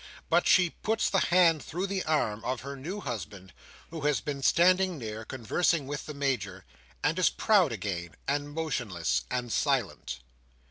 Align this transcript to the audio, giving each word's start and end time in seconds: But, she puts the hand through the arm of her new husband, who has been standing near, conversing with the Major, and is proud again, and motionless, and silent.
But, 0.31 0.47
she 0.47 0.71
puts 0.71 1.11
the 1.11 1.19
hand 1.19 1.61
through 1.63 1.85
the 1.85 2.03
arm 2.05 2.43
of 2.43 2.61
her 2.61 2.75
new 2.75 3.01
husband, 3.01 3.53
who 3.91 4.01
has 4.01 4.19
been 4.19 4.41
standing 4.41 4.97
near, 4.97 5.23
conversing 5.23 5.85
with 5.85 6.07
the 6.07 6.15
Major, 6.15 6.65
and 7.03 7.19
is 7.19 7.29
proud 7.29 7.71
again, 7.71 8.15
and 8.27 8.49
motionless, 8.51 9.25
and 9.29 9.53
silent. 9.53 10.17